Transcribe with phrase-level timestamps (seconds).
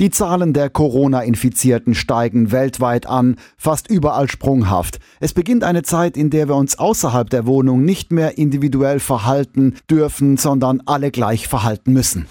[0.00, 4.98] Die Zahlen der Corona-Infizierten steigen weltweit an, fast überall sprunghaft.
[5.20, 9.74] Es beginnt eine Zeit, in der wir uns außerhalb der Wohnung nicht mehr individuell verhalten
[9.90, 12.24] dürfen, sondern alle gleich verhalten müssen.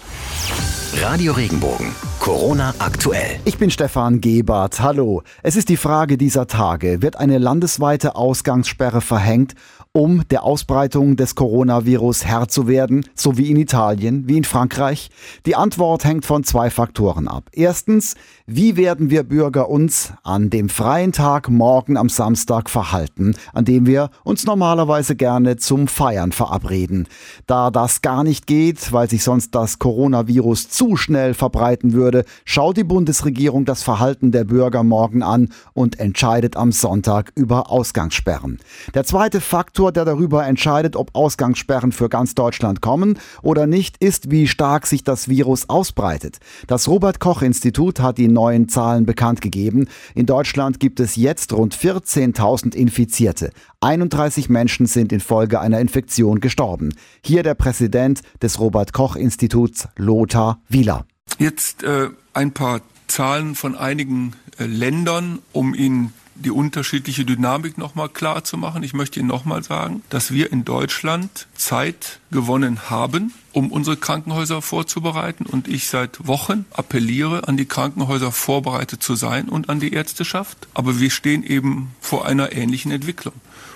[0.96, 1.94] Radio Regenbogen.
[2.20, 3.40] Corona aktuell.
[3.46, 4.82] Ich bin Stefan Gebert.
[4.82, 5.24] Hallo.
[5.42, 7.02] Es ist die Frage dieser Tage.
[7.02, 9.54] Wird eine landesweite Ausgangssperre verhängt,
[9.94, 15.10] um der Ausbreitung des Coronavirus Herr zu werden, so wie in Italien, wie in Frankreich?
[15.46, 17.50] Die Antwort hängt von zwei Faktoren ab.
[17.54, 18.16] Erstens,
[18.46, 23.88] wie werden wir Bürger uns an dem freien Tag morgen am Samstag verhalten, an dem
[23.88, 27.08] wir uns normalerweise gerne zum Feiern verabreden?
[27.48, 32.78] Da das gar nicht geht, weil sich sonst das Coronavirus zu schnell verbreiten würde, schaut
[32.78, 38.60] die Bundesregierung das Verhalten der Bürger morgen an und entscheidet am Sonntag über Ausgangssperren.
[38.94, 44.32] Der zweite Faktor, der darüber entscheidet, ob Ausgangssperren für ganz Deutschland kommen oder nicht, ist,
[44.32, 46.38] wie stark sich das Virus ausbreitet.
[46.68, 49.90] Das Robert Koch Institut hat die neuen Zahlen bekannt gegeben.
[50.16, 53.50] In Deutschland gibt es jetzt rund 14.000 Infizierte.
[53.82, 56.94] 31 Menschen sind infolge einer Infektion gestorben.
[57.22, 61.06] Hier der Präsident des Robert Koch Instituts, Lothar Wieler.
[61.38, 68.08] Jetzt äh, ein paar Zahlen von einigen äh, Ländern, um Ihnen die unterschiedliche Dynamik nochmal
[68.08, 68.82] klar zu machen.
[68.84, 74.62] Ich möchte Ihnen nochmal sagen, dass wir in Deutschland Zeit gewonnen haben, um unsere Krankenhäuser
[74.62, 75.46] vorzubereiten.
[75.46, 80.68] Und ich seit Wochen appelliere an die Krankenhäuser vorbereitet zu sein und an die Ärzteschaft.
[80.74, 83.34] Aber wir stehen eben vor einer ähnlichen Entwicklung.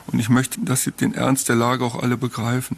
[0.08, 2.78] Und ich möchte, dass Sie den Ernst der Lage auch alle begreifen.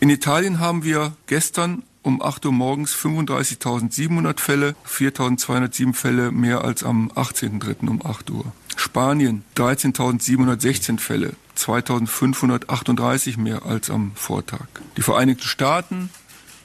[0.00, 6.84] In Italien haben wir gestern um 8 Uhr morgens 35.700 Fälle, 4.207 Fälle mehr als
[6.84, 7.88] am 18.3.
[7.88, 8.52] um 8 Uhr.
[8.76, 14.68] Spanien 13.716 Fälle, 2.538 mehr als am Vortag.
[14.96, 16.10] Die Vereinigten Staaten,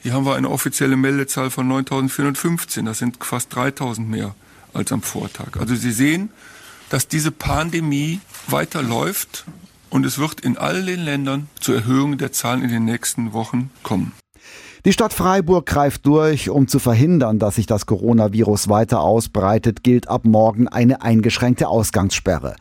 [0.02, 4.36] hier haben wir eine offizielle Meldezahl von 9.415, das sind fast 3.000 mehr
[4.72, 5.56] als am Vortag.
[5.58, 6.30] Also Sie sehen,
[6.88, 9.44] dass diese Pandemie weiterläuft
[9.90, 13.70] und es wird in all den Ländern zur Erhöhung der Zahlen in den nächsten Wochen
[13.82, 14.12] kommen.
[14.84, 20.08] Die Stadt Freiburg greift durch, um zu verhindern, dass sich das Coronavirus weiter ausbreitet, gilt
[20.08, 22.56] ab morgen eine eingeschränkte Ausgangssperre.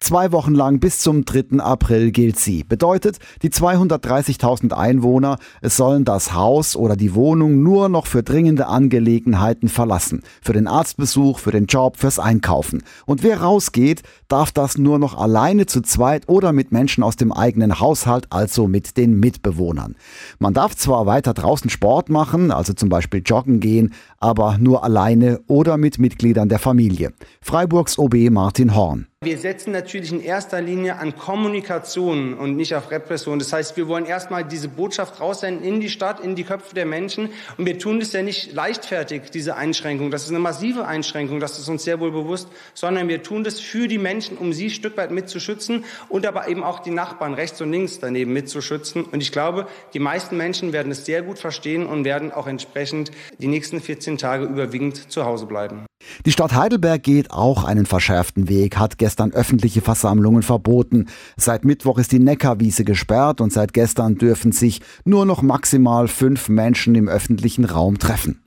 [0.00, 1.58] Zwei Wochen lang bis zum 3.
[1.58, 2.62] April gilt sie.
[2.62, 9.68] Bedeutet, die 230.000 Einwohner sollen das Haus oder die Wohnung nur noch für dringende Angelegenheiten
[9.68, 10.22] verlassen.
[10.40, 12.84] Für den Arztbesuch, für den Job, fürs Einkaufen.
[13.06, 17.32] Und wer rausgeht, darf das nur noch alleine zu zweit oder mit Menschen aus dem
[17.32, 19.96] eigenen Haushalt, also mit den Mitbewohnern.
[20.38, 25.40] Man darf zwar weiter draußen Sport machen, also zum Beispiel joggen gehen, aber nur alleine
[25.48, 27.12] oder mit Mitgliedern der Familie.
[27.42, 29.08] Freiburgs OB Martin Horn.
[29.24, 33.40] Wir setzen natürlich in erster Linie an Kommunikation und nicht auf Repression.
[33.40, 36.86] Das heißt, wir wollen erstmal diese Botschaft raussenden in die Stadt, in die Köpfe der
[36.86, 37.30] Menschen.
[37.56, 40.12] Und wir tun das ja nicht leichtfertig, diese Einschränkung.
[40.12, 43.58] Das ist eine massive Einschränkung, das ist uns sehr wohl bewusst, sondern wir tun das
[43.58, 47.34] für die Menschen, um sie ein Stück weit mitzuschützen und aber eben auch die Nachbarn
[47.34, 49.02] rechts und links daneben mitzuschützen.
[49.02, 53.10] Und ich glaube, die meisten Menschen werden es sehr gut verstehen und werden auch entsprechend
[53.40, 55.88] die nächsten 14 Tage überwiegend zu Hause bleiben.
[56.26, 61.06] Die Stadt Heidelberg geht auch einen verschärften Weg, hat gestern öffentliche Versammlungen verboten.
[61.36, 66.48] Seit Mittwoch ist die Neckarwiese gesperrt und seit gestern dürfen sich nur noch maximal fünf
[66.48, 68.42] Menschen im öffentlichen Raum treffen.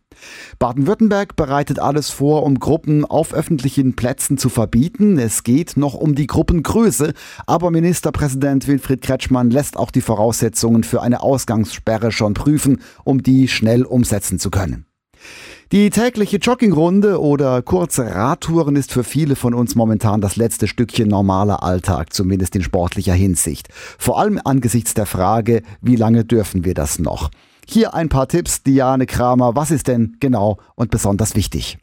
[0.60, 5.18] Baden-Württemberg bereitet alles vor, um Gruppen auf öffentlichen Plätzen zu verbieten.
[5.18, 7.14] Es geht noch um die Gruppengröße,
[7.48, 13.48] aber Ministerpräsident Wilfried Kretschmann lässt auch die Voraussetzungen für eine Ausgangssperre schon prüfen, um die
[13.48, 14.86] schnell umsetzen zu können.
[15.72, 21.08] Die tägliche Joggingrunde oder kurze Radtouren ist für viele von uns momentan das letzte Stückchen
[21.08, 23.70] normaler Alltag, zumindest in sportlicher Hinsicht.
[23.98, 27.32] Vor allem angesichts der Frage, wie lange dürfen wir das noch?
[27.66, 29.56] Hier ein paar Tipps, Diane Kramer.
[29.56, 31.78] Was ist denn genau und besonders wichtig?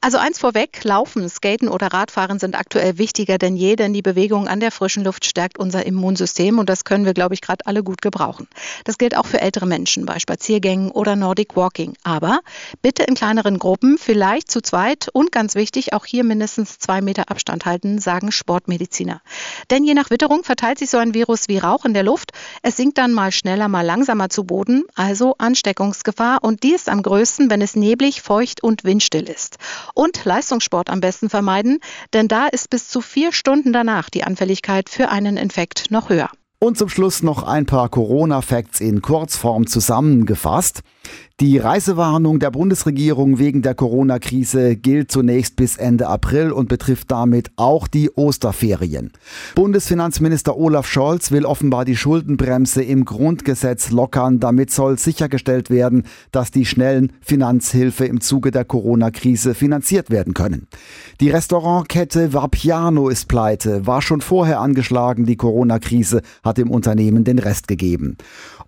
[0.00, 4.46] Also eins vorweg, Laufen, Skaten oder Radfahren sind aktuell wichtiger denn je, denn die Bewegung
[4.46, 7.82] an der frischen Luft stärkt unser Immunsystem und das können wir, glaube ich, gerade alle
[7.82, 8.46] gut gebrauchen.
[8.84, 11.94] Das gilt auch für ältere Menschen bei Spaziergängen oder Nordic Walking.
[12.04, 12.38] Aber
[12.80, 17.28] bitte in kleineren Gruppen, vielleicht zu zweit und ganz wichtig, auch hier mindestens zwei Meter
[17.28, 19.20] Abstand halten, sagen Sportmediziner.
[19.68, 22.30] Denn je nach Witterung verteilt sich so ein Virus wie Rauch in der Luft.
[22.62, 27.02] Es sinkt dann mal schneller, mal langsamer zu Boden, also Ansteckungsgefahr und die ist am
[27.02, 29.58] größten, wenn es neblig, feucht und windstill ist.
[29.94, 31.78] Und Leistungssport am besten vermeiden,
[32.12, 36.30] denn da ist bis zu vier Stunden danach die Anfälligkeit für einen Infekt noch höher.
[36.60, 40.80] Und zum Schluss noch ein paar Corona-Facts in Kurzform zusammengefasst.
[41.40, 47.52] Die Reisewarnung der Bundesregierung wegen der Corona-Krise gilt zunächst bis Ende April und betrifft damit
[47.54, 49.12] auch die Osterferien.
[49.54, 54.40] Bundesfinanzminister Olaf Scholz will offenbar die Schuldenbremse im Grundgesetz lockern.
[54.40, 60.66] Damit soll sichergestellt werden, dass die schnellen Finanzhilfe im Zuge der Corona-Krise finanziert werden können.
[61.20, 65.24] Die Restaurantkette Vapiano ist pleite, war schon vorher angeschlagen.
[65.24, 68.16] Die Corona-Krise hat dem Unternehmen den Rest gegeben.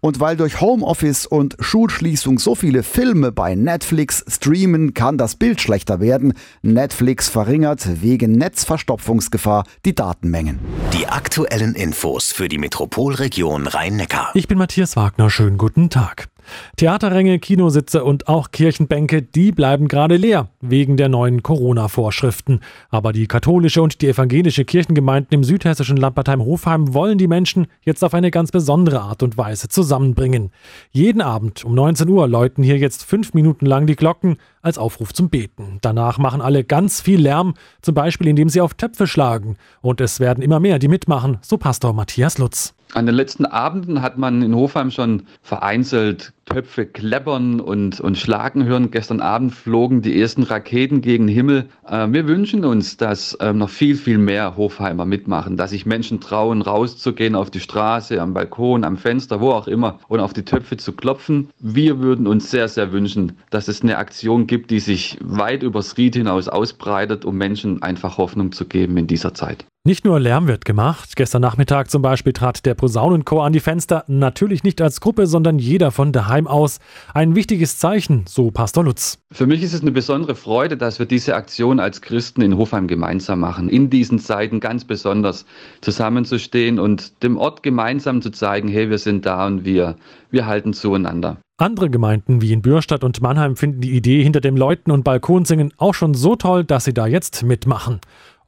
[0.00, 5.60] Und weil durch Homeoffice und Schulschließung so viele Filme bei Netflix streamen, kann das Bild
[5.60, 6.34] schlechter werden.
[6.62, 10.58] Netflix verringert wegen Netzverstopfungsgefahr die Datenmengen.
[10.92, 14.30] Die aktuellen Infos für die Metropolregion Rhein-Neckar.
[14.34, 15.30] Ich bin Matthias Wagner.
[15.30, 16.28] Schönen guten Tag.
[16.76, 22.60] Theaterränge, Kinositze und auch Kirchenbänke, die bleiben gerade leer wegen der neuen Corona-Vorschriften.
[22.88, 28.14] Aber die katholische und die evangelische Kirchengemeinden im südhessischen Lampertheim-Hofheim wollen die Menschen jetzt auf
[28.14, 30.50] eine ganz besondere Art und Weise zusammenbringen.
[30.90, 35.12] Jeden Abend um 19 Uhr läuten hier jetzt fünf Minuten lang die Glocken als Aufruf
[35.12, 35.78] zum Beten.
[35.80, 39.56] Danach machen alle ganz viel Lärm, zum Beispiel indem sie auf Töpfe schlagen.
[39.80, 42.74] Und es werden immer mehr, die mitmachen, so Pastor Matthias Lutz.
[42.92, 48.64] An den letzten Abenden hat man in Hofheim schon vereinzelt Töpfe kleppern und, und schlagen
[48.64, 48.90] hören.
[48.90, 51.68] Gestern Abend flogen die ersten Raketen gegen den Himmel.
[51.86, 56.20] Äh, wir wünschen uns, dass äh, noch viel, viel mehr Hofheimer mitmachen, dass sich Menschen
[56.20, 60.44] trauen, rauszugehen auf die Straße, am Balkon, am Fenster, wo auch immer und auf die
[60.44, 61.50] Töpfe zu klopfen.
[61.60, 65.96] Wir würden uns sehr, sehr wünschen, dass es eine Aktion gibt, die sich weit übers
[65.96, 69.64] Ried hinaus ausbreitet, um Menschen einfach Hoffnung zu geben in dieser Zeit.
[69.82, 71.16] Nicht nur Lärm wird gemacht.
[71.16, 74.04] Gestern Nachmittag zum Beispiel trat der Posaunenchor an die Fenster.
[74.08, 76.80] Natürlich nicht als Gruppe, sondern jeder von daheim aus.
[77.14, 79.20] Ein wichtiges Zeichen, so Pastor Lutz.
[79.32, 82.88] Für mich ist es eine besondere Freude, dass wir diese Aktion als Christen in Hofheim
[82.88, 83.70] gemeinsam machen.
[83.70, 85.46] In diesen Zeiten ganz besonders
[85.80, 89.96] zusammenzustehen und dem Ort gemeinsam zu zeigen, hey, wir sind da und wir,
[90.30, 91.38] wir halten zueinander.
[91.56, 95.72] Andere Gemeinden wie in Bürstadt und Mannheim finden die Idee hinter dem Läuten und Balkonsingen
[95.78, 98.00] auch schon so toll, dass sie da jetzt mitmachen.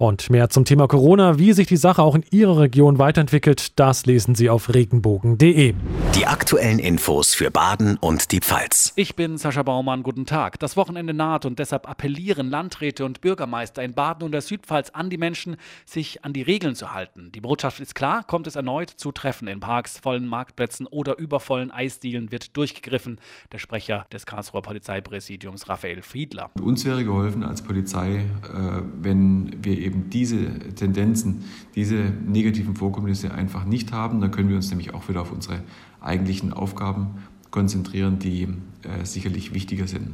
[0.02, 4.04] Und mehr zum Thema Corona, wie sich die Sache auch in Ihrer Region weiterentwickelt, das
[4.04, 5.74] lesen Sie auf regenbogen.de.
[6.16, 8.92] Die aktuellen Infos für Baden und die Pfalz.
[8.96, 10.58] Ich bin Sascha Baumann, guten Tag.
[10.58, 15.08] Das Wochenende naht und deshalb appellieren Landräte und Bürgermeister in Baden und der Südpfalz an
[15.08, 15.56] die Menschen,
[15.86, 17.30] sich an die Regeln zu halten.
[17.32, 21.70] Die Botschaft ist klar, kommt es erneut zu Treffen in Parks, vollen Marktplätzen oder übervollen
[21.70, 23.20] Eisdielen, wird durchgegriffen.
[23.52, 26.50] Der Sprecher des Karlsruher Polizeipräsidiums Raphael Fiedler.
[26.60, 31.44] Uns wäre geholfen als Polizei, äh, wenn wir eben eben diese Tendenzen,
[31.74, 34.20] diese negativen Vorkommnisse einfach nicht haben.
[34.20, 35.62] Dann können wir uns nämlich auch wieder auf unsere
[36.00, 37.18] eigentlichen Aufgaben
[37.50, 38.48] konzentrieren, die
[38.82, 40.12] äh, sicherlich wichtiger sind.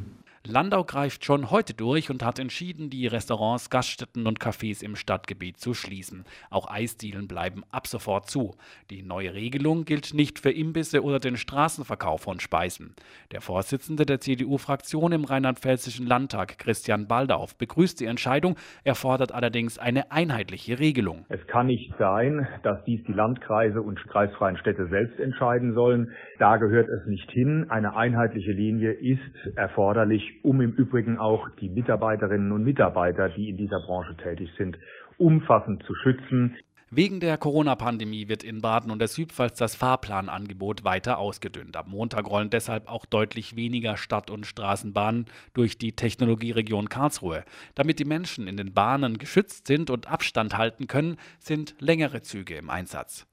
[0.50, 5.58] Landau greift schon heute durch und hat entschieden, die Restaurants, Gaststätten und Cafés im Stadtgebiet
[5.58, 6.24] zu schließen.
[6.48, 8.54] Auch Eisdielen bleiben ab sofort zu.
[8.90, 12.94] Die neue Regelung gilt nicht für Imbisse oder den Straßenverkauf von Speisen.
[13.30, 18.56] Der Vorsitzende der CDU-Fraktion im rheinland-pfälzischen Landtag, Christian Baldauf, begrüßt die Entscheidung.
[18.84, 21.26] Er fordert allerdings eine einheitliche Regelung.
[21.28, 26.10] Es kann nicht sein, dass dies die Landkreise und kreisfreien Städte selbst entscheiden sollen.
[26.38, 27.66] Da gehört es nicht hin.
[27.68, 33.56] Eine einheitliche Linie ist erforderlich, um im Übrigen auch die Mitarbeiterinnen und Mitarbeiter, die in
[33.56, 34.78] dieser Branche tätig sind,
[35.18, 36.56] umfassend zu schützen.
[36.90, 41.76] Wegen der Corona-Pandemie wird in Baden und der Südpfalz das Fahrplanangebot weiter ausgedünnt.
[41.76, 47.44] Am Montag rollen deshalb auch deutlich weniger Stadt- und Straßenbahnen durch die Technologieregion Karlsruhe.
[47.74, 52.54] Damit die Menschen in den Bahnen geschützt sind und Abstand halten können, sind längere Züge
[52.54, 53.26] im Einsatz.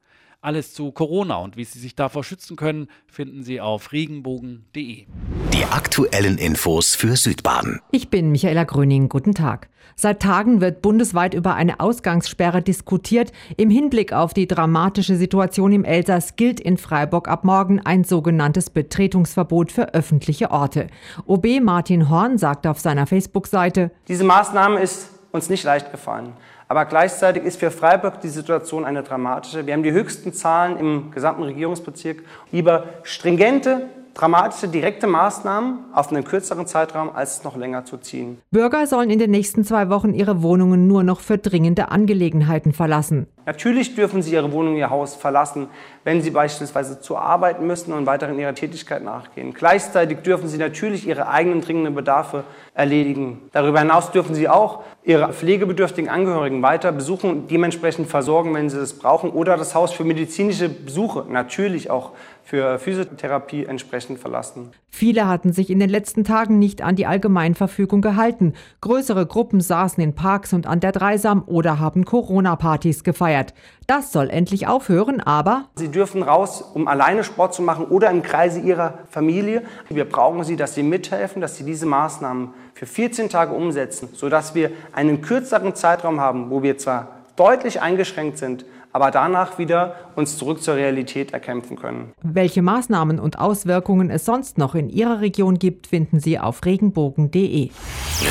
[0.45, 5.07] Alles zu Corona und wie Sie sich davor schützen können, finden Sie auf regenbogen.de.
[5.51, 7.81] Die aktuellen Infos für Südbaden.
[7.89, 9.09] Ich bin Michaela Gröning.
[9.09, 9.69] Guten Tag.
[9.95, 13.31] Seit Tagen wird bundesweit über eine Ausgangssperre diskutiert.
[13.57, 18.69] Im Hinblick auf die dramatische Situation im Elsass gilt in Freiburg ab morgen ein sogenanntes
[18.69, 20.89] Betretungsverbot für öffentliche Orte.
[21.25, 26.33] OB Martin Horn sagt auf seiner Facebook-Seite, Diese Maßnahme ist uns nicht leicht gefallen.
[26.67, 29.65] Aber gleichzeitig ist für Freiburg die Situation eine dramatische.
[29.65, 32.23] Wir haben die höchsten Zahlen im gesamten Regierungsbezirk.
[32.51, 38.39] Lieber stringente, dramatische, direkte Maßnahmen auf einen kürzeren Zeitraum, als es noch länger zu ziehen.
[38.49, 43.27] Bürger sollen in den nächsten zwei Wochen ihre Wohnungen nur noch für dringende Angelegenheiten verlassen.
[43.45, 45.67] Natürlich dürfen Sie Ihre Wohnung, Ihr Haus verlassen,
[46.03, 49.53] wenn Sie beispielsweise zur Arbeit müssen und weiterhin Ihrer Tätigkeit nachgehen.
[49.53, 52.43] Gleichzeitig dürfen Sie natürlich Ihre eigenen dringenden Bedarfe
[52.73, 53.41] erledigen.
[53.51, 58.77] Darüber hinaus dürfen Sie auch Ihre pflegebedürftigen Angehörigen weiter besuchen und dementsprechend versorgen, wenn Sie
[58.77, 62.13] das brauchen, oder das Haus für medizinische Besuche natürlich auch
[62.45, 64.69] für Physiotherapie entsprechend verlassen.
[64.89, 68.53] Viele hatten sich in den letzten Tagen nicht an die Allgemeinverfügung gehalten.
[68.81, 73.55] Größere Gruppen saßen in Parks und an der Dreisam oder haben Corona-Partys gefeiert.
[73.87, 78.21] Das soll endlich aufhören, aber Sie dürfen raus, um alleine Sport zu machen oder im
[78.21, 79.63] Kreise Ihrer Familie.
[79.89, 84.53] Wir brauchen Sie, dass Sie mithelfen, dass Sie diese Maßnahmen für 14 Tage umsetzen, sodass
[84.53, 90.37] wir einen kürzeren Zeitraum haben, wo wir zwar deutlich eingeschränkt sind, aber danach wieder uns
[90.37, 92.13] zurück zur Realität erkämpfen können.
[92.23, 97.71] Welche Maßnahmen und Auswirkungen es sonst noch in Ihrer Region gibt, finden Sie auf regenbogen.de.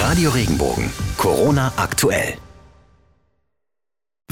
[0.00, 0.90] Radio Regenbogen.
[1.18, 2.38] Corona aktuell.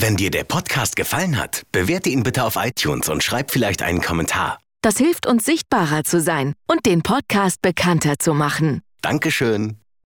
[0.00, 4.00] Wenn dir der Podcast gefallen hat, bewerte ihn bitte auf iTunes und schreib vielleicht einen
[4.00, 4.58] Kommentar.
[4.80, 8.80] Das hilft uns sichtbarer zu sein und den Podcast bekannter zu machen.
[9.02, 9.81] Dankeschön.